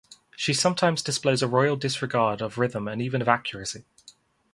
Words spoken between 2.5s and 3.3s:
rhythm and even of